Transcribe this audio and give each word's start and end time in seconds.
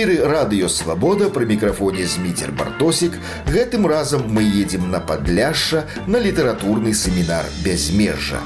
эфіры 0.00 0.24
радыёвабода 0.24 1.28
пры 1.28 1.44
мікрафоне 1.44 2.06
зміцер 2.08 2.52
бартосік 2.56 3.18
гэтым 3.52 3.84
разам 3.84 4.24
мы 4.32 4.44
едзем 4.48 4.88
на 4.90 5.00
падляшша 5.00 5.84
на 6.06 6.16
літаратурны 6.24 6.94
семінар 6.94 7.44
бязмежжа. 7.60 8.40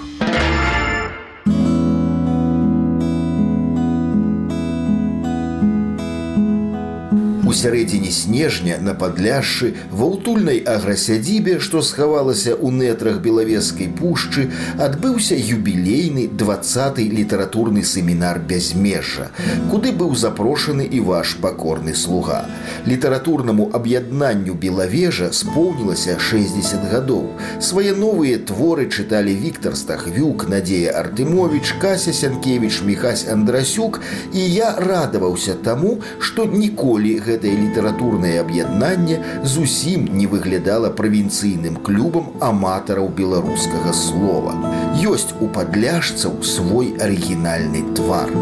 Сярэдзіне 7.55 8.11
снежня 8.11 8.79
на 8.83 8.95
падляшшы 8.99 9.73
ва 9.91 10.11
ўтульнай 10.13 10.59
аграсядзібе, 10.67 11.59
што 11.63 11.83
схавалася 11.83 12.53
ў 12.59 12.75
нетрах 12.75 13.21
белавескай 13.25 13.89
пушчы, 13.89 14.51
адбыўся 14.77 15.39
юбілейны 15.39 16.27
двадцаты 16.29 17.07
літаратурны 17.09 17.85
семінар 17.87 18.43
бязмежжа, 18.43 19.31
куды 19.71 19.95
быў 19.95 20.17
запрошаны 20.19 20.85
і 20.85 21.01
ваш 21.07 21.37
пакорны 21.39 21.95
слуга. 21.95 22.45
Літаратурнаму 22.87 23.71
аб'яднанню 23.73 24.55
белавежа 24.55 25.31
споўнілася 25.33 26.19
60 26.19 26.91
гадоў. 26.93 27.31
Свае 27.61 27.95
новыя 27.95 28.39
творы 28.39 28.89
чыталі 28.91 29.35
Віктор 29.35 29.77
Стахвюк, 29.77 30.49
Надзея 30.49 30.93
Артымович, 31.01 31.75
Кася 31.81 32.13
Сянкевич, 32.13 32.83
Михась 32.83 33.27
Андрасюк, 33.29 34.01
і 34.33 34.41
я 34.41 34.75
радаваўся 34.77 35.55
таму, 35.55 36.01
што 36.19 36.45
ніколі 36.45 37.19
гэта 37.25 37.44
гэтае 37.45 37.61
літаратурнае 37.61 38.41
аб'яднанне 38.41 39.19
зусім 39.45 40.09
не 40.17 40.27
выглядала 40.27 40.89
правінцыйным 41.01 41.77
клубам 41.85 42.33
аматараў 42.41 43.13
беларускага 43.13 43.93
слова. 43.93 44.57
Ёсць 45.05 45.37
у 45.41 45.53
падляжцаў 45.53 46.41
свой 46.41 46.97
арыгінальны 46.97 47.85
твар. 47.95 48.33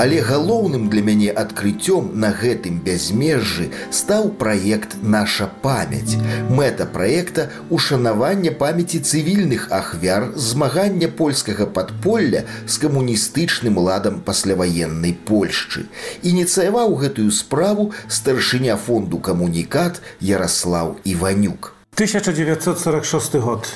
Але 0.00 0.20
галоўным 0.24 0.88
для 0.88 1.02
мяне 1.04 1.28
адкрыццём 1.28 2.06
на 2.20 2.30
гэтым 2.32 2.76
бязмежжы 2.84 3.66
стаў 3.92 4.30
праект 4.42 4.96
наша 5.02 5.48
памяць. 5.64 6.16
Мэта 6.48 6.86
праекта 6.94 7.50
ушанавання 7.68 8.52
памяці 8.62 9.00
цывільных 9.04 9.66
ахвяр 9.68 10.32
змагання 10.36 11.08
польскага 11.08 11.66
падполля 11.66 12.46
з 12.66 12.80
камуністычным 12.84 13.76
ладам 13.76 14.24
пасляваеннай 14.24 15.12
Польшчы. 15.32 15.84
Ініцыяваў 16.24 16.96
гэтую 17.04 17.28
справу 17.28 17.92
старшыня 18.08 18.80
фонду 18.80 19.20
камунікат 19.20 20.00
Ярослаў 20.20 20.96
Іванюк. 21.04 21.76
1946 22.00 23.36
год. 23.36 23.68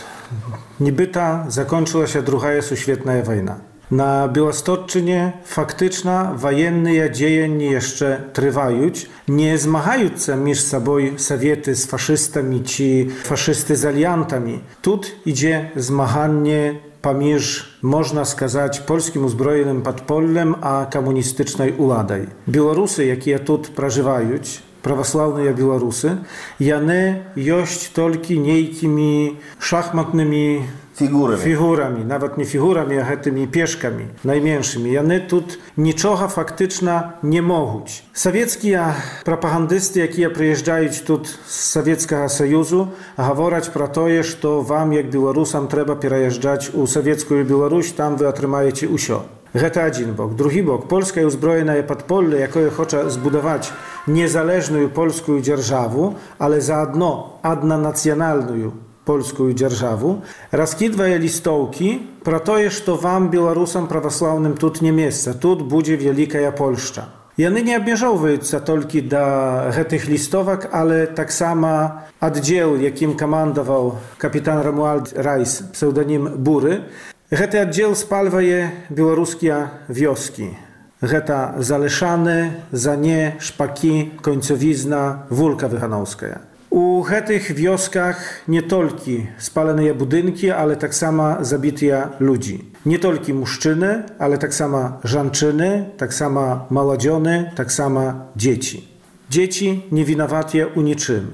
Нібыта 0.81 1.45
закончылася 1.53 2.23
другая 2.23 2.63
сусветная 2.63 3.21
вайна. 3.23 3.61
Na 3.94 4.28
Białostocczynie 4.28 5.32
faktyczna 5.46 6.34
wojenne 6.36 7.12
dzieje 7.12 7.48
jeszcze 7.48 8.24
trwają, 8.34 8.92
nie 9.28 9.58
zmagając 9.58 10.26
się 10.26 10.36
między 10.36 10.62
sobą 10.62 10.98
Sowiety 11.18 11.76
z 11.76 11.86
faszystami 11.86 12.62
czy 12.64 13.06
faszysty 13.24 13.76
z 13.76 13.86
aliantami. 13.86 14.60
Tu 14.82 15.00
idzie 15.26 15.72
zmaganie 15.76 16.76
pomiędzy, 17.02 17.46
można 17.82 18.26
сказać, 18.26 18.80
polskim 18.80 19.26
uzbrojonym 19.26 19.82
podpollem 19.82 20.56
a 20.62 20.86
komunistycznej 20.94 21.74
uladaj. 21.74 22.28
Białorusy, 22.50 23.06
jakie 23.06 23.40
tu 23.40 23.60
przeżywają, 23.76 24.30
prawosławne 24.82 25.54
Białorusy, 25.54 26.18
jane 26.60 27.16
jość 27.38 27.90
tylko 27.90 28.34
niejkimi 28.34 29.36
szachmatnymi 29.60 30.62
фігурамі 31.00 31.44
фігурамі 31.44 32.04
нават 32.04 32.38
не 32.38 32.46
фігурамі 32.46 33.00
а 33.00 33.06
гэтымі 33.08 33.48
пешкамі 33.48 34.08
найменшымі 34.28 34.92
яны 34.92 35.20
тут 35.32 35.58
нічога 35.78 36.28
фактычна 36.28 37.20
не 37.22 37.42
могуць 37.42 38.04
савецкія 38.14 38.96
прапагандысты 39.30 40.04
якія 40.04 40.30
прыязджаюць 40.36 41.04
тут 41.08 41.32
з 41.32 41.58
савецкага 41.74 42.28
саюзу 42.28 42.88
гавораць 43.16 43.72
пра 43.72 43.88
тое 43.88 44.24
што 44.24 44.60
вам 44.62 44.92
як 44.98 45.10
беларусам 45.16 45.72
трэба 45.72 45.96
пераязджаць 45.96 46.72
у 46.74 46.88
савецкую 46.88 47.46
Беларусь 47.46 47.92
там 47.96 48.18
вы 48.18 48.28
атрымаеце 48.28 48.92
ўсё 48.92 49.24
Гэта 49.54 49.88
адзін 49.90 50.14
бок 50.14 50.36
другі 50.38 50.62
бок 50.68 50.84
польскае 50.92 51.24
ўзброенае 51.26 51.82
падполле 51.82 52.44
якое 52.46 52.70
хоча 52.70 53.08
збудаваць 53.10 53.74
незалежную 54.06 54.92
польскую 54.94 55.40
дзяржаву 55.42 56.12
але 56.38 56.62
заадно 56.62 57.40
аднанацыянальную 57.42 58.76
польскую 59.10 59.54
дзяржаву, 59.58 60.22
раскідвае 60.52 61.18
лістоўкі 61.18 62.22
пра 62.26 62.40
тое, 62.40 62.70
што 62.70 62.96
вам 62.96 63.30
беларусам 63.34 63.88
праваслаўным 63.88 64.54
тут 64.58 64.82
не 64.86 64.92
месца, 64.92 65.34
тут 65.34 65.66
будзе 65.66 65.98
вялікая 65.98 66.52
Польшча. 66.52 67.10
Яны 67.40 67.64
не 67.64 67.72
абмяжоўваюцца 67.80 68.60
толькі 68.60 69.00
да 69.08 69.72
гэтых 69.72 70.12
лістовак, 70.12 70.68
але 70.76 71.08
таксама 71.08 72.04
аддзел, 72.20 72.76
якім 72.76 73.16
камандаваў 73.16 73.96
капітан 74.20 74.60
Рамуальд 74.60 75.16
Райс 75.16 75.64
псеўданім 75.72 76.36
буры. 76.44 76.92
Гэты 77.32 77.64
аддзел 77.64 77.96
спальвае 77.96 78.92
беларускія 78.92 79.88
вёскі. 79.88 80.52
Гэта 81.00 81.56
залешаны, 81.64 82.60
зане, 82.76 83.40
шпакі, 83.40 84.20
концовізна, 84.20 85.24
вулка 85.30 85.72
Uhetych 87.05 87.55
wioskach 87.55 88.49
nie 88.49 88.63
tolki 88.63 89.27
spalone 89.39 89.95
budynki, 89.95 90.51
ale 90.51 90.77
tak 90.77 90.95
sama 90.95 91.45
zabitja 91.45 92.11
ludzi. 92.21 92.65
Nie 92.87 92.99
tolki 92.99 93.35
muszczyny, 93.35 94.03
ale 94.19 94.39
tak 94.39 94.55
sama 94.55 94.99
żanczyny, 95.05 95.91
tak 95.97 96.15
sama 96.15 96.67
maładziony, 96.71 97.51
tak 97.55 97.73
sama 97.73 98.27
dzieci. 98.37 98.89
Dzieci 99.31 99.83
niewinowatie 99.93 100.67
u 100.67 100.81
niczym. 100.81 101.31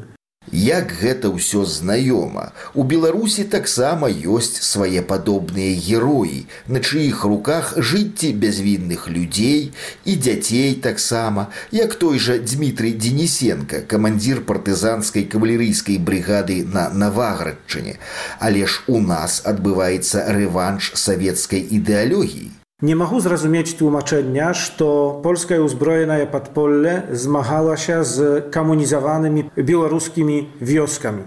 Як 0.53 0.91
гэта 0.99 1.31
ўсё 1.31 1.62
знаёма. 1.65 2.51
У 2.75 2.83
Беларусі 2.83 3.45
таксама 3.47 4.11
ёсць 4.11 4.59
свае 4.67 5.01
падобныя 5.01 5.78
героі, 5.78 6.45
на 6.67 6.83
чыіх 6.83 7.23
руках 7.25 7.73
жыцці 7.78 8.34
бязвінных 8.34 9.06
людзей 9.09 9.73
і 10.05 10.17
дзяцей 10.19 10.75
таксама, 10.75 11.49
як 11.71 11.95
той 11.95 12.19
жа 12.19 12.39
Дмітрый 12.43 12.93
Денісенко, 12.93 13.87
камандзір 13.87 14.45
партызанскай 14.45 15.25
кавалерыйскай 15.25 15.97
брыгады 15.97 16.65
на 16.67 16.91
Наваградчыне. 16.91 17.97
Але 18.41 18.67
ж 18.67 18.83
у 18.87 19.01
нас 19.01 19.43
адбываецца 19.47 20.27
рэванш 20.34 20.93
савецкай 20.99 21.62
ідэалогіі. 21.62 22.59
Nie 22.81 22.96
mogę 22.96 23.22
zrozumieć 23.22 23.76
tłumaczenia, 23.76 24.53
że 24.53 24.72
polskie 25.24 25.62
uzbrojone 25.62 26.28
podpolle 26.28 27.02
zmagała 27.12 27.78
się 27.78 28.03
z 28.03 28.46
komunizowanymi 28.53 29.50
białoruskimi 29.58 30.50
wioskami. 30.62 31.24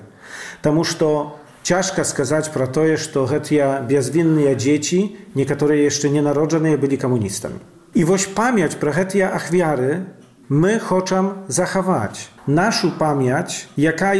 Тому 0.63 0.85
что 0.85 1.39
ciężko 1.63 2.05
сказать 2.05 2.49
про 2.51 2.67
to, 2.67 2.97
że 2.97 3.41
te 3.41 3.85
bezwinne 3.89 4.57
dzieci, 4.57 5.17
niektóre 5.37 5.77
jeszcze 5.77 6.11
nienarodzone, 6.11 6.79
byli 6.79 6.99
komunistami. 6.99 7.59
I 7.95 8.05
właśnie 8.05 8.35
pamięć 8.35 8.75
про 8.75 8.93
te 9.05 9.33
achwiary 9.33 10.05
my 10.54 10.80
chcemy 10.80 11.30
zachować 11.48 12.30
naszą 12.48 12.92
pamięć, 12.92 13.70
jaka 13.78 14.14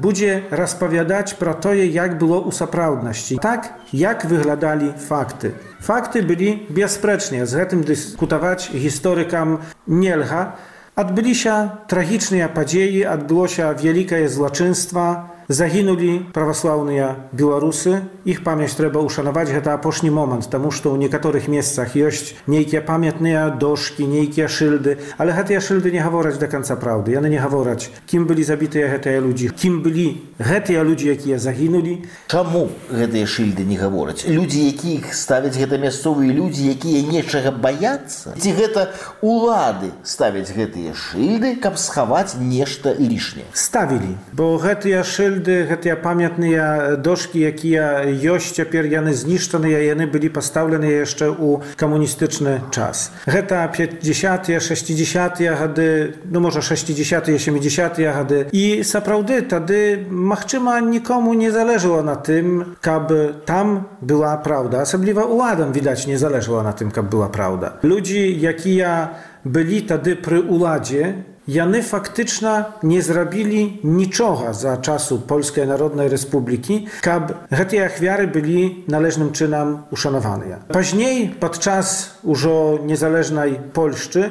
będzie 0.00 0.42
rozpowiadać 0.50 1.34
pro 1.34 1.54
to, 1.54 1.74
jak 1.74 2.18
było 2.18 2.40
u 2.40 2.52
saprawności, 2.52 3.38
tak 3.38 3.74
jak 3.92 4.26
wyglądali 4.26 4.92
fakty. 5.08 5.52
Fakty 5.80 6.22
byli 6.22 6.66
bezsprecznie, 6.70 7.46
z 7.46 7.70
tym 7.70 7.84
dyskutować 7.84 8.66
historykam 8.66 9.58
Nielcha. 9.88 10.52
Odbyli 10.96 11.34
się 11.34 11.68
tragiczne 11.86 12.48
podzieje, 12.48 13.10
odbyło 13.10 13.48
się 13.48 13.74
wielkie 13.78 14.28
złoczyństwa, 14.28 15.35
Загінулі 15.48 16.26
праваслаўныя 16.34 17.30
беларусы. 17.30 18.02
Іх 18.26 18.42
памяць 18.42 18.74
трэба 18.74 18.98
ўшанаваць. 18.98 19.46
Гэта 19.54 19.78
апошні 19.78 20.10
момант 20.10 20.50
таму 20.50 20.74
што 20.74 20.90
ў 20.90 21.06
некаторых 21.06 21.46
месцах 21.46 21.94
ёсць 21.94 22.34
нейкія 22.50 22.82
памятныя 22.82 23.54
дошки 23.54 24.02
нейкія 24.02 24.50
шыльды. 24.50 24.98
Але 25.22 25.30
гэтыя 25.38 25.62
шыльды 25.62 25.94
не 25.94 26.02
гавораць 26.02 26.42
до 26.42 26.50
конца 26.50 26.74
праўды. 26.74 27.14
Яны 27.14 27.30
не 27.30 27.38
гавораць 27.38 27.94
кім 28.10 28.26
былі 28.26 28.42
забітыя 28.42 28.90
гэтыя 28.90 29.22
людзі 29.22 29.54
кім 29.54 29.86
былі 29.86 30.18
гэтыя 30.42 30.82
людзі 30.82 31.14
якія 31.14 31.38
загінулі. 31.38 32.02
Чаму 32.26 32.66
гэтыя 32.90 33.30
шыльды 33.30 33.62
не 33.62 33.78
гавораць? 33.78 34.26
Людзі 34.26 34.66
якіх 34.66 35.14
ставяць 35.14 35.54
гэта 35.54 35.78
мясцовыя 35.78 36.34
людзі 36.34 36.66
якія 36.74 37.06
нечага 37.06 37.54
баяцца? 37.54 38.34
Ці 38.34 38.50
гэта 38.50 38.90
улады 39.22 39.94
ставяць 40.02 40.50
гэтыя 40.50 40.90
шыльды 40.90 41.54
каб 41.62 41.78
схаваць 41.78 42.34
нешта 42.34 42.98
лішняе? 42.98 43.46
Ставілі 43.54 44.18
бо 44.34 44.58
гэтыя 44.58 45.06
шыльды 45.06 45.35
шыльды 45.35 45.67
гэтыя 45.67 45.97
памятныя 45.99 46.95
дошки 46.95 47.43
якія 47.43 48.07
ёсць 48.31 48.55
цяпер 48.55 48.87
яны 48.87 49.11
зніштаныя 49.11 49.83
яны 49.83 50.07
былі 50.07 50.31
пастаўленыя 50.31 51.03
яшчэ 51.03 51.27
ў 51.35 51.75
камуністычны 51.75 52.71
час 52.71 53.11
гэта 53.27 53.67
50 53.75 54.51
60 54.63 55.41
гады 55.59 55.89
ну 56.23 56.39
можа 56.39 56.63
60 56.63 57.27
70 57.35 57.99
гады 58.17 58.39
і 58.55 58.63
сапраўды 58.87 59.41
тады 59.43 59.81
магчыма 60.07 60.79
нікому 60.79 61.33
не 61.33 61.51
залежала 61.51 62.01
на 62.01 62.15
тым 62.15 62.77
каб 62.79 63.11
там 63.45 63.89
была 63.99 64.35
праўда 64.45 64.87
асабліва 64.87 65.27
уладам 65.27 65.75
відаць 65.75 66.07
не 66.07 66.15
залежала 66.15 66.63
на 66.63 66.71
тым 66.71 66.91
каб 66.95 67.11
была 67.11 67.27
праўда 67.27 67.75
людзі 67.83 68.23
якія 68.39 69.19
былі 69.43 69.81
тады 69.89 70.15
пры 70.15 70.39
уладзе 70.39 71.25
Jany 71.48 71.82
faktyczna 71.82 72.64
nie 72.82 73.02
zrobili 73.02 73.80
niczego 73.84 74.54
za 74.54 74.76
czasu 74.76 75.18
Polskiej 75.18 75.66
Narodnej 75.66 76.08
Republiki, 76.08 76.86
kab 77.02 77.32
te 77.68 77.84
achwiary 77.84 78.26
byli 78.26 78.84
należnym 78.88 79.32
czynem 79.32 79.78
uszanowane. 79.90 80.58
Później, 80.68 81.28
podczas 81.28 82.18
już 82.24 82.48
niezależnej 82.84 83.60
Polszczy, 83.72 84.30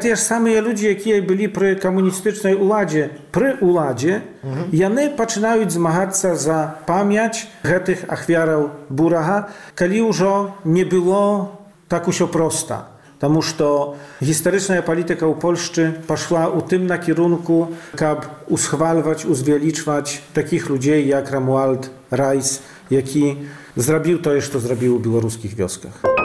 te 0.00 0.16
same 0.16 0.60
ludzie, 0.60 0.88
jakie 0.88 1.22
byli 1.22 1.48
przy 1.48 1.76
komunistycznej 1.76 2.54
uładzie, 2.54 3.08
przy 3.32 3.56
uladzie, 3.60 4.20
mhm. 4.44 4.66
jany 4.72 5.10
zaczynają 5.18 5.70
zmagać 5.70 6.20
się 6.20 6.36
za 6.36 6.74
pamięć 6.86 7.46
tych 7.84 8.12
achwiarów 8.12 8.70
Buraha, 8.90 9.44
kiedy 9.78 9.96
już 9.96 10.22
nie 10.64 10.86
było 10.86 11.56
tak 11.88 12.06
już 12.06 12.22
prosta. 12.32 12.99
Таму 13.19 13.41
што 13.41 13.95
гістарычная 14.19 14.83
палітыка 14.83 15.23
ў 15.23 15.39
Польшчы 15.39 15.83
пашла 16.07 16.51
ў 16.51 16.59
тым 16.67 16.83
накірунку, 16.91 17.71
каб 17.95 18.27
усхвальваць, 18.51 19.23
узвялічваць 19.23 20.19
такіх 20.35 20.67
людзей 20.69 21.07
як 21.07 21.31
Рамуальд 21.31 21.89
Райс, 22.11 22.59
які 22.91 23.47
зрабіў 23.79 24.19
тое, 24.19 24.43
што 24.43 24.59
зрабіў 24.59 24.99
у 24.99 25.03
беларускіх 25.03 25.55
вёсках. 25.55 26.18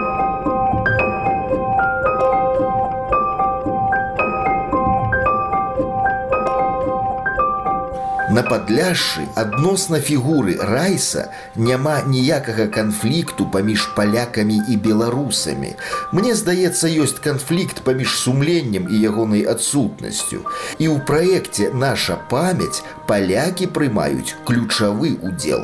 На 8.35 8.41
падляшшы 8.43 9.21
адносна 9.39 10.01
фігуры 10.03 10.55
райса 10.69 11.21
няма 11.55 11.93
ніякага 12.07 12.65
канфлікту 12.77 13.45
паміж 13.53 13.85
палякамі 13.95 14.57
і 14.73 14.75
беларусамі. 14.87 15.69
Мне 16.11 16.33
здаецца, 16.35 16.91
ёсць 17.05 17.21
канфлікт 17.27 17.79
паміж 17.87 18.17
сумленнем 18.19 18.89
і 18.91 18.99
ягонай 18.99 19.45
адсутнасцю. 19.53 20.41
І 20.83 20.91
ў 20.91 20.99
праекце 21.07 21.71
наша 21.71 22.19
памяць 22.33 22.83
палякі 23.07 23.71
прымаюць 23.71 24.35
ключавы 24.43 25.15
удзел. 25.23 25.63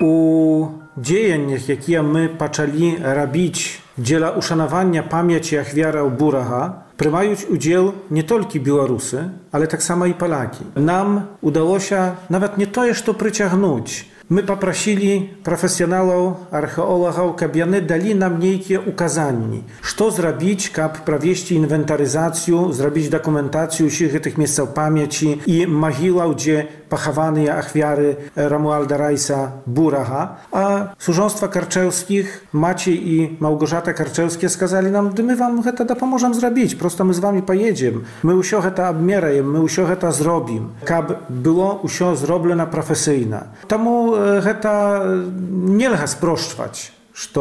У 0.00 0.80
дзеяннях, 0.96 1.68
якія 1.68 2.00
мы 2.00 2.32
пачалі 2.40 2.96
рабіць 3.04 3.84
дзеля 4.00 4.32
ушанавання 4.32 5.04
памяці 5.04 5.60
ахвяраў 5.60 6.08
бурага, 6.08 6.85
Prymaju 6.96 7.36
udział 7.50 7.92
nie 8.10 8.24
tylko 8.24 8.58
Białorusy, 8.58 9.28
ale 9.52 9.66
tak 9.66 9.82
samo 9.82 10.06
i 10.06 10.14
Polaki. 10.14 10.64
Nam 10.76 11.26
udało 11.40 11.80
się 11.80 12.14
nawet 12.30 12.58
nie 12.58 12.66
to 12.66 12.84
jeszcze 12.84 13.14
przyciągnąć. 13.14 14.08
My 14.30 14.42
poprosili 14.42 15.28
profesjonalów, 15.44 16.34
archeologów, 16.50 17.36
kabiany 17.36 17.82
dali 17.82 18.14
nam 18.14 18.40
niejakie 18.40 18.80
ukazania, 18.80 19.58
co 19.96 20.10
zrobić, 20.10 20.70
kap 20.70 21.00
prawieści 21.00 21.54
inwentaryzację, 21.54 22.68
zrobić 22.70 23.08
dokumentację 23.08 23.90
wszystkich 23.90 24.20
tych 24.20 24.38
miejsc 24.38 24.60
pamięci 24.74 25.38
i 25.46 25.66
mogił, 25.66 26.20
gdzie 26.34 26.66
Pachawany, 26.88 27.52
Achwiary, 27.52 28.16
Romualda 28.36 28.96
Rajsa, 28.96 29.50
Buraha, 29.66 30.36
a 30.52 30.88
służąstwa 30.98 31.48
karczewskich 31.48 32.46
Maciej 32.52 33.08
i 33.08 33.36
Małgorzata 33.40 33.92
Karczewskie 33.92 34.48
skazali 34.48 34.90
nam, 34.90 35.10
gdy 35.10 35.22
my 35.22 35.36
wam 35.36 35.62
heta 35.62 35.84
da 35.84 35.94
pomożem 35.94 36.34
zrobić, 36.34 36.74
prosto 36.74 37.04
my 37.04 37.14
z 37.14 37.18
wami 37.18 37.42
pojedziemy, 37.42 38.00
my 38.24 38.36
usio 38.36 38.60
heta 38.60 38.88
obmierajem, 38.88 39.50
my 39.50 39.60
usio 39.60 39.86
heta 39.86 40.12
zrobim, 40.12 40.68
kab 40.84 41.12
było 41.30 41.80
usio 41.82 42.16
zroblena 42.16 42.66
profesyjna. 42.66 43.44
Temu 43.68 44.16
e, 44.16 44.42
heta 44.42 45.00
e, 45.04 45.06
nie 45.50 45.88
lecha 45.88 46.06
sproszczwać, 46.06 46.92
że 47.14 47.40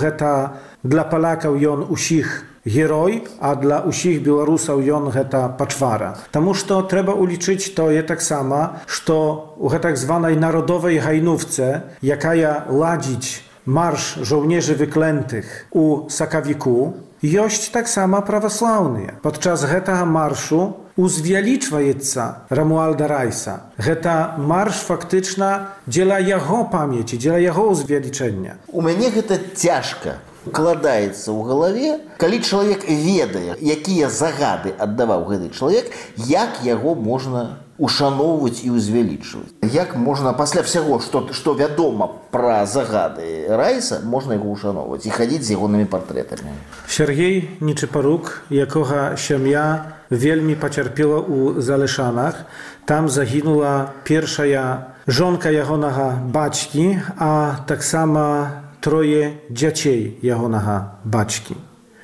heta 0.00 0.50
dla 0.84 1.04
Palaka 1.04 1.48
i 1.60 1.66
on 1.66 1.86
usich 1.88 2.53
герой, 2.65 3.23
а 3.39 3.55
для 3.55 3.81
ўсіх 3.85 4.21
беларусаў 4.23 4.83
ён 4.83 5.09
гэта 5.09 5.49
пачвара. 5.57 6.17
Таму 6.31 6.53
што 6.53 6.81
трэба 6.83 7.15
ўлічыць 7.15 7.73
тое 7.75 8.03
таксама, 8.03 8.83
што 8.85 9.55
у 9.57 9.69
гэтак 9.69 9.97
званай 9.97 10.35
народовай 10.35 10.99
гайнówce, 10.99 11.95
якая 12.01 12.65
ладзіць 12.69 13.41
марш 13.65 14.19
żołnierzy 14.21 14.75
wyklętych 14.75 15.67
u 15.71 16.09
Sakawiku, 16.09 16.93
ёсць 17.23 17.71
таксама 17.71 18.21
праваслаўныя. 18.21 19.19
Падчас 19.21 19.67
гэтага 19.67 20.05
маршу 20.07 20.79
узвялічваецца 20.99 22.23
рамуальда 22.51 23.07
райса 23.07 23.53
гэта 23.79 24.35
марш 24.51 24.81
фактычна 24.87 25.49
дзеля 25.87 26.19
яго 26.19 26.65
памяці 26.73 27.19
дзеля 27.21 27.39
яго 27.43 27.69
ўзвялічэння 27.71 28.57
у 28.67 28.83
мяне 28.83 29.11
гэта 29.15 29.39
цяжка 29.55 30.17
укладаецца 30.46 31.28
ў 31.32 31.40
галаве 31.48 31.90
калі 32.20 32.40
чалавек 32.44 32.88
ведае 32.88 33.56
якія 33.58 34.08
загады 34.08 34.74
аддаваў 34.78 35.28
гэты 35.32 35.52
чалавек 35.56 35.92
як 36.16 36.62
яго 36.64 36.94
можна 36.94 37.64
ушаноўваць 37.78 38.62
і 38.62 38.70
ўзвялічваць. 38.78 39.50
Як 39.66 39.96
можна 39.98 40.32
пасля 40.32 40.62
всяго 40.62 41.00
што 41.02 41.26
што 41.34 41.54
вядома 41.58 42.06
пра 42.30 42.62
загады 42.70 43.50
райса 43.50 43.98
можна 44.04 44.38
яго 44.38 44.54
ушаноўваць 44.54 45.02
і 45.06 45.10
хадзіць 45.10 45.42
з 45.42 45.58
ягонымі 45.58 45.90
партрэтамі 45.90 46.54
Сергей 46.86 47.50
нечыпарук 47.58 48.46
якога 48.50 49.18
сям'я 49.18 49.98
вельмі 50.10 50.54
пацярпела 50.54 51.18
ў 51.18 51.58
залешанах. 51.58 52.46
Там 52.86 53.08
загінула 53.08 53.90
першая 54.04 54.94
жонка 55.06 55.50
ягонага 55.50 56.22
бацькі 56.30 57.02
а 57.18 57.64
таксама 57.66 58.63
трое 58.83 59.39
дзяцей 59.49 60.17
ягонага 60.21 60.99
бацькі 61.03 61.57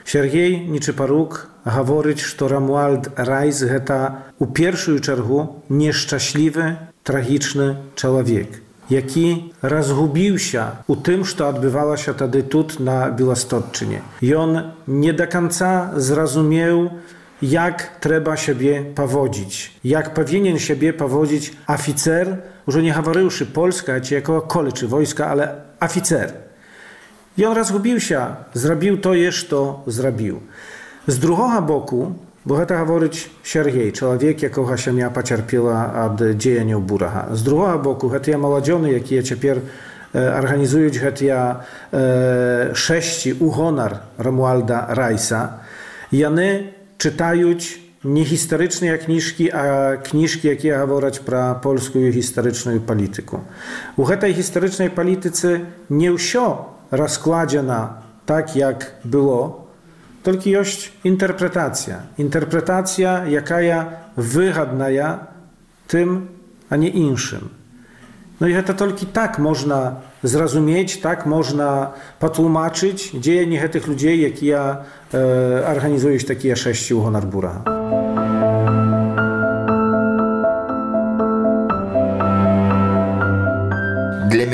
Сергей 0.06 0.60
нечыпарук 0.62 1.50
гаворыць, 1.66 2.22
што 2.22 2.48
Рамуальд 2.48 3.10
Райз 3.18 3.64
гэта 3.66 4.30
у 4.38 4.46
першую 4.46 5.00
чаргу 5.02 5.66
нешчаслівы 5.68 6.78
трагічны 7.02 7.82
чалавек, 7.98 8.62
які 8.90 9.50
разгубіўся 9.66 10.86
у 10.86 10.96
тым, 10.96 11.26
што 11.26 11.50
адбывалася 11.50 12.14
тады 12.14 12.44
тут 12.46 12.80
на 12.80 13.10
беластотчыне. 13.10 14.06
Ён 14.22 14.78
не 14.86 15.12
да 15.12 15.26
канца 15.26 15.90
зразумеў, 15.98 17.02
як 17.42 17.98
трэба 18.06 18.38
сябе 18.38 18.94
паводзіць, 18.96 19.74
як 19.82 20.14
павінен 20.14 20.62
сябе 20.62 20.94
паводзіць 20.94 21.50
афіцер, 21.66 22.46
ужо 22.70 22.86
не 22.86 22.94
гаварыўшы 22.94 23.50
польска 23.50 23.98
ці 24.00 24.22
якога 24.22 24.46
колечы 24.46 24.86
войска, 24.86 25.34
але 27.40 27.40
афіцер. 27.40 27.40
Ён 27.40 27.52
разгубіўся, 27.52 28.48
зрабіў 28.56 29.04
тое, 29.04 29.32
што 29.32 29.84
зрабіў. 29.86 30.40
З 31.08 31.18
другога 31.20 31.60
боку, 31.60 32.16
бо 32.46 32.56
гэта 32.56 32.80
гаворыць 32.80 33.28
Сергей, 33.44 33.92
чалавек, 33.92 34.40
якога 34.40 34.78
сям'я 34.78 35.10
пацярпела 35.12 35.92
ад 36.08 36.24
дзеянняў 36.40 36.80
бурага. 36.80 37.36
З 37.36 37.44
другога 37.44 37.78
боку 37.78 38.08
гэтыя 38.08 38.40
маладзёны, 38.40 38.96
якія 38.96 39.20
цяпер 39.20 39.60
арганізуюць 40.16 40.96
гэтыя 40.96 41.68
э, 41.92 42.72
шэсці 42.72 43.36
ў 43.36 43.52
гонар 43.52 44.08
Рамуальда 44.16 44.88
Райса, 44.96 45.60
яны 46.16 46.72
чытаюць 46.96 47.84
не 48.08 48.24
гістарычныя 48.24 48.96
кніжкі, 48.96 49.52
а 49.52 50.00
кніжкі, 50.00 50.56
якія 50.56 50.80
гавораць 50.80 51.20
пра 51.20 51.60
польскую 51.60 52.16
гістарычную 52.16 52.80
палітыку. 52.80 53.44
У 54.00 54.08
гэтай 54.08 54.32
гістарычнай 54.32 54.88
палітыцы 54.88 55.68
не 55.92 56.16
ўсё 56.16 56.72
раскладзена 56.79 56.79
rozkładzie 56.91 57.63
na 57.63 57.95
tak, 58.27 58.57
jak 58.57 58.95
było, 59.05 59.67
tylko 60.23 60.49
jest 60.49 60.81
interpretacja. 61.05 61.97
Interpretacja, 62.19 63.27
jakaja 63.27 63.87
wygodna 64.17 64.89
tym, 65.89 66.29
a 66.71 66.77
nie 66.77 66.89
inszym. 66.89 67.49
No 68.41 68.49
i 68.49 68.63
to 68.63 68.75
tylko 68.75 68.99
tak 69.13 69.39
można 69.39 69.97
zrozumieć, 70.23 71.01
tak 71.01 71.27
można 71.27 71.93
potłumaczyć 72.19 73.11
dzieje 73.11 73.47
tych 73.69 73.87
ludzi, 73.87 74.21
jakie 74.23 74.47
ja 74.47 74.77
e, 75.15 75.67
organizuję 75.67 76.21
takie 76.25 76.57
sześciu 76.57 77.03
honarbura. 77.03 77.80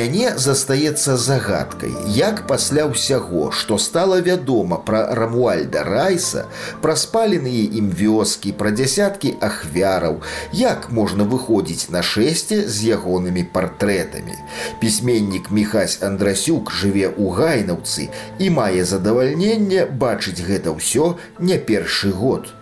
Мяне 0.06 0.38
застаецца 0.38 1.16
загадкай, 1.16 1.90
як 2.14 2.46
пасля 2.46 2.86
ўсяго, 2.86 3.50
што 3.50 3.78
стала 3.78 4.20
вядома 4.22 4.78
пра 4.78 5.02
Рамуальда 5.18 5.82
Райса, 5.82 6.46
пра 6.82 6.94
спаленыя 6.94 7.66
ім 7.80 7.90
вёскі, 7.90 8.52
пра 8.54 8.70
дзясяткі 8.70 9.34
ахвяраў, 9.42 10.22
як 10.52 10.90
можна 10.94 11.26
выходзіць 11.26 11.90
на 11.90 12.02
шэсце 12.06 12.62
з 12.70 12.94
ягонымі 12.94 13.42
партрэтамі. 13.50 14.38
Пісьменнік 14.78 15.50
Міхась 15.50 15.98
Андрасюк 16.02 16.70
жыве 16.70 17.10
ў 17.10 17.26
гайнаўцы 17.34 18.06
і 18.38 18.46
мае 18.54 18.86
задавальненне 18.86 19.90
бачыць 19.90 20.38
гэта 20.38 20.70
ўсё 20.70 21.16
не 21.40 21.58
першы 21.58 22.14
год. 22.14 22.54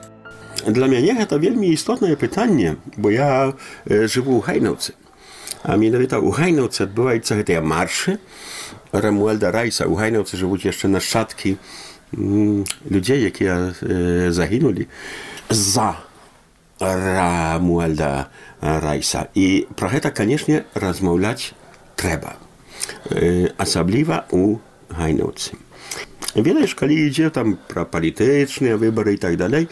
Для 0.64 0.88
мяне 0.88 1.12
гэта 1.12 1.36
вельмі 1.36 1.68
істотнае 1.68 2.16
пытанне, 2.16 2.76
бо 2.96 3.12
я 3.12 3.52
э, 3.84 4.08
жыву 4.08 4.40
ў 4.40 4.48
гайнаўцы. 4.48 4.96
А 5.63 5.75
менавіта 5.75 6.19
ў 6.19 6.31
гайнаўцы 6.31 6.87
адбываюцца 6.87 7.35
гэтыя 7.39 7.61
маршы. 7.61 8.17
Рамуальда 8.91 9.51
Райса 9.51 9.85
ў 9.85 9.95
гайнаўцы 9.99 10.39
жывуць 10.39 10.65
яшчэ 10.65 10.87
нашчадкі 10.87 11.57
людзей, 12.89 13.29
якія 13.29 13.75
э, 13.81 14.31
загінулі 14.31 14.87
за 15.49 15.99
Рамуальда 16.79 18.31
Райса. 18.61 19.27
І 19.35 19.67
пра 19.75 19.89
гэта, 19.93 20.11
канешне, 20.11 20.63
размаўляць 20.73 21.53
трэба. 21.99 22.39
Э, 23.11 23.51
асабліва 23.57 24.25
ў 24.31 24.57
гайнаўцы. 24.89 25.59
Ведаеш, 26.35 26.73
калі 26.73 26.95
ідзе 27.09 27.29
там 27.33 27.57
пра 27.67 27.83
палітычныя 27.85 28.77
выбары 28.77 29.17
і 29.17 29.21
так 29.21 29.37
далей, 29.37 29.67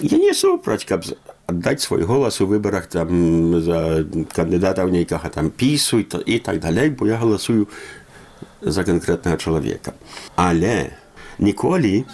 я 0.00 0.18
не 0.18 0.34
супраць 0.34 0.84
каб 0.84 1.04
аддаць 1.46 1.82
свой 1.82 2.02
голас 2.02 2.40
у 2.40 2.46
выбарах 2.46 2.86
там 2.86 3.60
за 3.60 4.06
кандыдатаў 4.32 4.90
нейкага 4.90 5.28
там 5.28 5.50
пісу 5.50 6.00
і 6.00 6.38
так 6.38 6.60
далей 6.60 6.90
бо 6.90 7.06
я 7.06 7.16
галасую 7.16 7.68
за 8.62 8.84
канкрэтнага 8.84 9.36
чалавека. 9.36 9.92
Але 10.36 10.92
ніколі 11.38 12.04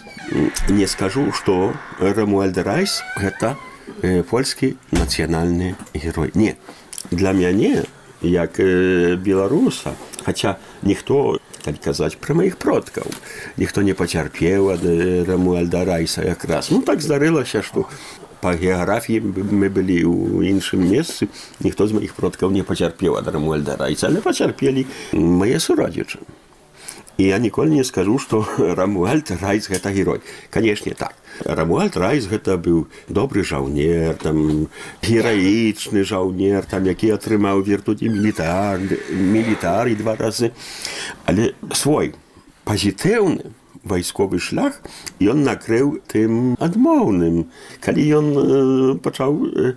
не 0.68 0.86
скажу 0.86 1.32
што 1.32 1.74
рамуальда 1.98 2.62
райс 2.62 3.02
гэта 3.18 3.56
э, 4.02 4.22
польскі 4.22 4.76
нацыянальны 4.90 5.74
герой. 5.94 6.30
Не 6.34 6.56
для 7.10 7.32
мяне 7.32 7.84
як 8.22 8.60
беларуса. 9.22 9.92
Хаця 10.24 10.56
ніхто 10.82 11.38
калі 11.66 11.82
казаць 11.82 12.14
пра 12.22 12.36
маіх 12.38 12.56
продкаў 12.62 13.10
ніхто 13.58 13.82
не 13.82 13.94
пацярпеў 13.98 14.70
ад 14.76 14.84
рамуальда 15.26 15.82
райса 15.88 16.22
якраз 16.22 16.70
ну 16.70 16.78
так 16.86 17.02
здарылася 17.02 17.62
што 17.66 17.88
по 18.40 18.54
геаграфіі 18.54 19.18
мы 19.34 19.66
былі 19.66 19.98
ў 20.06 20.46
іншым 20.54 20.86
месцы 20.86 21.26
ніхто 21.66 21.90
з 21.90 21.98
маіх 21.98 22.14
продкаў 22.14 22.54
не 22.54 22.62
пацярпеў 22.62 23.18
ад 23.18 23.26
рамуальда 23.34 23.74
райса 23.82 24.06
але 24.06 24.22
пацярпелі 24.22 24.86
мае 25.42 25.58
сурадзічы 25.58 26.22
і 27.16 27.24
я 27.24 27.38
ніколі 27.38 27.70
не 27.80 27.84
скажу 27.84 28.18
што 28.18 28.44
рамуальд 28.80 29.30
райс 29.40 29.70
гэта 29.70 29.92
герой 29.92 30.20
канешне 30.50 30.94
так 30.94 31.14
Рамуальд 31.44 31.96
Райс 31.96 32.26
гэта 32.30 32.56
быў 32.56 32.86
добры 33.08 33.44
жаўнер, 33.44 34.16
там 34.16 34.68
гераічны 35.04 36.04
жаўнер, 36.04 36.64
там 36.64 36.86
які 36.88 37.12
атрымаў 37.16 37.60
вертуці 37.60 38.08
мілітар, 38.08 38.80
мілітары 39.12 39.96
два 40.00 40.16
разы. 40.16 40.52
Але 41.26 41.52
свой 41.72 42.14
пазітыўны 42.64 43.52
вайсковы 43.86 44.40
шлях 44.42 44.80
ён 45.22 45.44
накрыў 45.46 46.00
тым 46.10 46.56
адмоўным, 46.58 47.46
калі 47.80 48.02
ён 48.18 48.26
э, 48.34 48.98
пачаў 48.98 49.46
э, 49.46 49.74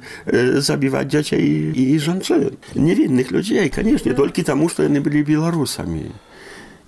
забіваць 0.65 1.09
дзяцей 1.13 1.45
і 1.75 1.99
жанчын. 1.99 2.57
Невінных 2.73 3.31
людзей, 3.31 3.69
канешне, 3.69 4.17
толькі 4.17 4.47
таму, 4.47 4.69
што 4.69 4.87
яны 4.89 5.03
былі 5.05 5.21
беларусамі. 5.27 6.09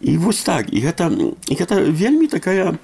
І 0.01 0.17
вось 0.17 0.43
так. 0.43 0.73
І 0.73 0.81
гэта, 0.81 1.09
і 1.47 1.53
гэта 1.55 1.81
вельмі 1.85 2.27
такая 2.27 2.77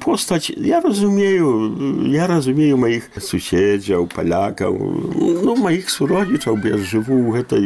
постаць 0.00 0.50
я 0.50 0.80
разумею 0.80 2.06
я 2.12 2.26
разумею 2.26 2.76
маіх 2.76 3.08
суседзяў 3.16 4.06
палякаў 4.12 4.76
ну 4.76 5.56
маіх 5.56 5.88
суродзічаў 5.88 6.60
я 6.68 6.76
жыву 6.76 7.16
ў 7.16 7.40
гэтай 7.40 7.64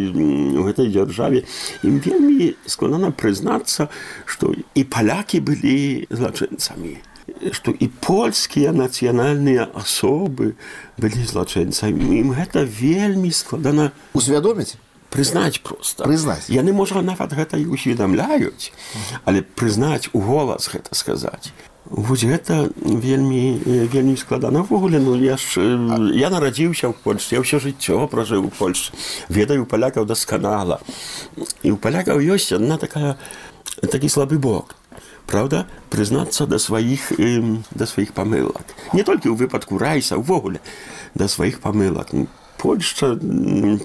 у 0.55 0.62
гэтай 0.71 0.87
дзяржаве 0.95 1.43
ім 1.83 1.99
вельмі 1.99 2.55
складана 2.67 3.11
прызнацца 3.11 3.91
што 4.25 4.55
і 4.55 4.87
палякі 4.87 5.43
былі 5.43 6.07
злачынцамі 6.11 6.95
што 7.50 7.75
і 7.75 7.91
польскія 8.07 8.71
нацыянальныя 8.71 9.67
асобы 9.75 10.55
былі 10.95 11.26
злачынцамі 11.26 12.23
ім 12.23 12.33
гэта 12.38 12.62
вельмі 12.62 13.35
складана 13.35 13.91
усвядоміць 14.15 14.79
прызнаць 15.10 15.62
просто. 15.62 16.04
Прызнаць 16.04 16.50
яны 16.52 16.72
можа 16.72 17.02
нават 17.02 17.32
гэта 17.32 17.60
і 17.60 17.66
усведамляюць 17.70 18.72
але 19.25 19.42
прызнаць 19.42 20.10
у 20.12 20.20
голас 20.20 20.68
гэта 20.72 20.94
сказаць. 20.94 21.52
Вось 21.86 22.25
гэта 22.26 22.66
вельмі 22.82 23.62
вельмі 23.92 24.16
складана 24.16 24.62
ввогуле 24.66 24.98
ну 24.98 25.14
я 25.14 25.36
ж 25.36 25.62
я 26.18 26.30
нарадзіўся 26.30 26.90
ў 26.90 26.94
польльше 26.98 27.38
я 27.38 27.40
ўсё 27.46 27.62
жыццё 27.62 28.10
пражыў 28.10 28.46
у 28.46 28.50
польльш 28.50 28.90
ведаю 29.28 29.66
палякаў 29.70 30.02
дасканала. 30.02 30.82
І 31.62 31.70
ў 31.70 31.78
палякаў 31.78 32.18
ёсць 32.18 32.50
одна 32.50 32.75
такая 32.78 33.14
такі 33.86 34.10
слабы 34.10 34.38
бок. 34.38 34.75
Праўда 35.26 35.66
прызнацца 35.90 36.46
да 36.46 36.58
сваіх 36.58 37.12
да 37.70 37.86
сваіх 37.86 38.14
памылак. 38.18 38.66
Не 38.90 39.02
толькі 39.06 39.30
ў 39.30 39.38
выпадку 39.38 39.78
райса 39.78 40.18
ўвогуле 40.18 40.58
да 41.14 41.30
сваіх 41.30 41.62
памылак. 41.62 42.10
Польшча 42.58 43.14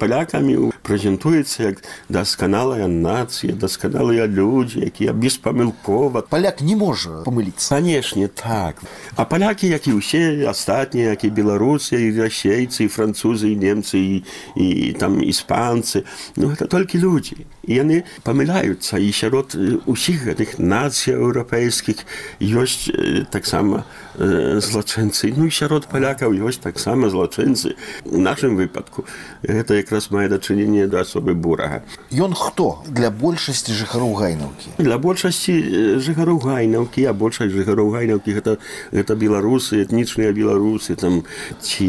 палякамі 0.01 0.73
прэзентуецца 0.91 1.63
як 1.63 1.77
дасканалая 2.11 2.87
нацыя, 2.91 3.55
дасканалыя 3.55 4.27
людзі, 4.27 4.83
якія 4.83 5.15
беспамылкова. 5.15 6.27
Паляк 6.27 6.59
не 6.59 6.75
можа 6.75 7.23
памыліцца. 7.23 7.79
Канешне, 7.79 8.27
так. 8.27 8.83
А 9.15 9.23
палякі, 9.23 9.71
як 9.71 9.87
і 9.87 10.03
ўсе 10.03 10.43
астатнія, 10.51 11.15
як 11.15 11.23
і 11.23 11.31
беларусы, 11.31 11.95
і 11.95 12.11
расейцы, 12.19 12.83
і 12.83 12.91
французы, 12.91 13.53
і 13.53 13.55
немцы 13.55 13.95
і, 13.95 14.23
і 14.59 14.91
там 14.99 15.23
іспанцы, 15.23 16.03
ну 16.35 16.51
гэта 16.51 16.67
толькі 16.67 16.99
людзі. 16.99 17.47
І 17.63 17.79
яны 17.79 18.03
памыляюцца 18.27 18.99
і 18.99 19.15
сярод 19.15 19.55
усіх 19.87 20.27
гэтых 20.27 20.59
нацый 20.59 21.15
еўрапейскіх 21.15 22.03
ёсць 22.43 22.91
таксама 23.31 23.87
злачынцы. 24.17 25.31
Ну 25.37 25.47
і 25.47 25.55
сярод 25.55 25.87
палякаў 25.87 26.35
ёсць 26.35 26.59
таксама 26.59 27.07
злачынцы. 27.07 27.79
У 28.03 28.19
нашым 28.19 28.59
выпадку 28.59 29.07
гэта 29.39 29.79
якраз 29.79 30.11
мае 30.11 30.27
дачыненне 30.27 30.80
да 30.87 31.01
асобы 31.01 31.33
бурага 31.33 31.81
Ён 32.11 32.33
хто 32.33 32.83
для 32.87 33.11
большасці 33.11 33.73
жыхароў 33.73 34.13
гайнаўкі? 34.15 34.75
Для 34.77 34.97
большасці 34.97 35.53
жыхароў 36.01 36.41
гайнаўкі 36.43 37.05
а 37.05 37.13
большасць 37.13 37.53
жыхароў 37.53 37.91
гайнаўкі 37.95 38.37
гэта 38.37 38.57
гэта 38.91 39.15
беларусы 39.15 39.81
этнічныя 39.85 40.33
беларусы 40.33 40.95
там 40.95 41.23
ці 41.61 41.87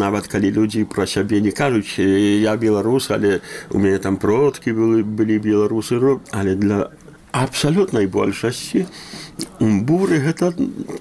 нават 0.00 0.28
калі 0.28 0.50
людзі 0.50 0.84
пра 0.84 1.06
сябе 1.06 1.40
не 1.40 1.52
кажуць 1.52 1.98
я 1.98 2.56
беларус 2.56 3.10
але 3.10 3.40
у 3.70 3.78
мяне 3.78 3.98
там 3.98 4.16
продкі 4.16 4.72
былі 4.72 5.02
былі 5.02 5.38
беларусы 5.38 5.98
але 6.30 6.54
для 6.54 6.90
абсалютнай 7.32 8.06
большасці 8.06 8.86
буры 9.58 10.18
гэта 10.22 10.54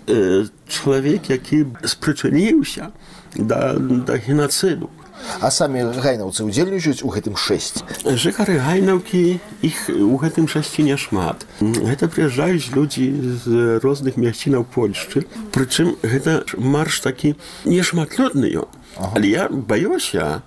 э, 0.07 0.45
чалавек 0.67 1.29
які 1.29 1.65
спрычыніўся 1.85 2.89
да, 3.35 3.73
да 3.77 4.17
генацыду. 4.17 4.89
А 5.39 5.51
самі 5.51 5.83
гайнаўцы 5.97 6.43
ўдзельнічаюць 6.47 7.03
у 7.03 7.09
гэтым 7.13 7.35
шэсць. 7.39 7.83
Жыхары 8.05 8.59
гайнаўкі 8.59 9.39
іх 9.63 9.77
у 9.89 10.15
гэтым 10.21 10.47
шасці 10.47 10.87
няшмат. 10.87 11.45
Гэта 11.59 12.07
прыязджаюць 12.07 12.71
людзі 12.75 13.11
з 13.43 13.79
розных 13.83 14.17
мясцінаў 14.17 14.63
Польшчы. 14.63 15.25
Прычым 15.51 15.95
гэта 16.03 16.43
марш 16.57 16.99
такі 17.03 17.35
нешматлёдны 17.65 18.51
ён. 18.63 18.69
Ага. 18.97 19.11
Але 19.15 19.27
я 19.29 19.43
баюся, 19.49 20.41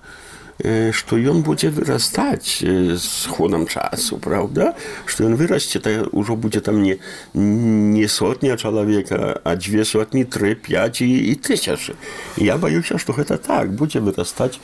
што 0.59 1.17
ён 1.21 1.43
будзе 1.45 1.69
вырастаць 1.69 2.65
з 2.65 3.29
ходам 3.29 3.67
часу 3.67 4.17
праўда? 4.17 4.73
Што 5.05 5.29
ён 5.29 5.37
вырасце 5.37 5.79
то 5.79 6.09
ўжо 6.11 6.35
будзе 6.35 6.61
там 6.65 6.81
не 6.81 6.97
не 7.33 8.07
сотня 8.07 8.57
чалавека 8.57 9.41
а 9.43 9.55
дзве 9.55 9.85
сотні 9.85 10.25
тры 10.25 10.55
пять 10.55 11.01
і 11.01 11.33
тысячы. 11.37 11.93
Я 12.37 12.57
баюся 12.57 12.97
што 12.97 13.13
гэта 13.13 13.37
так 13.37 13.69
будзе 13.71 13.99
вырастаць 13.99 14.59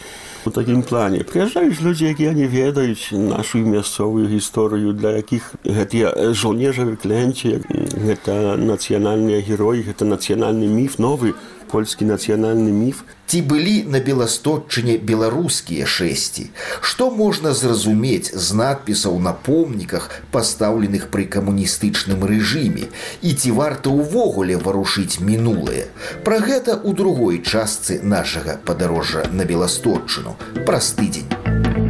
у 0.46 0.50
такім 0.50 0.82
плане. 0.84 1.24
Прыязджаюць 1.24 1.82
людзі 1.82 2.10
якія 2.10 2.34
не 2.34 2.48
ведаюць 2.48 3.14
нашу 3.14 3.62
мясцовую 3.64 4.28
гісторыю 4.28 4.94
для 4.94 5.22
якіх 5.22 5.54
гэтыя 5.64 6.34
жаўнежавы 6.34 6.98
кленці 6.98 7.62
гэта 7.94 8.58
нацыянальныя 8.58 9.46
героі 9.46 9.86
гэта 9.88 10.06
нацыянальны 10.06 10.68
міф 10.68 11.00
новы 11.00 11.38
польскі 11.74 12.06
нацыянальны 12.06 12.70
міф 12.70 13.02
ці 13.34 13.42
былі 13.50 13.76
на 13.90 13.98
беластотчыне 13.98 15.00
беларускія 15.10 15.90
шэсці. 15.90 16.46
Што 16.86 17.10
можна 17.10 17.54
зразумець 17.58 18.30
з 18.30 18.58
надпісаў 18.60 19.18
на 19.28 19.34
помніках 19.34 20.10
пастаўленых 20.36 21.10
пры 21.10 21.26
камуністычным 21.36 22.28
рэжыме? 22.30 22.92
І 23.26 23.34
ці 23.34 23.56
варта 23.58 23.90
ўвогуле 23.90 24.60
варушыць 24.62 25.18
мінулае? 25.18 25.90
Пра 26.28 26.38
гэта 26.46 26.78
ў 26.78 26.94
другой 26.94 27.42
частцы 27.42 28.02
нашага 28.04 28.60
падарожжа 28.70 29.26
на 29.34 29.50
беластотчыну 29.50 30.38
праз 30.70 30.94
тыдзень 31.00 31.83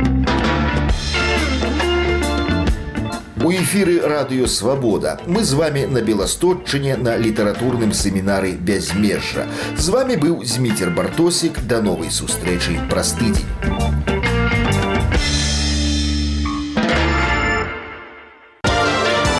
У 3.42 3.52
эфіры 3.52 4.00
радыёвабода. 4.00 5.20
Мы 5.26 5.44
з 5.44 5.54
вами 5.54 5.84
на 5.86 6.02
беластотчыне 6.02 6.96
на 6.96 7.16
літаратурным 7.16 7.92
семінары 7.92 8.52
бязмежжа. 8.52 9.46
З 9.76 9.88
вами 9.88 10.14
быў 10.16 10.44
Зміцер 10.44 10.90
Бартосік 10.90 11.60
да 11.68 11.80
новай 11.80 12.10
сустрэчы 12.10 12.78
праз 12.90 13.14
тыдзень. 13.14 14.11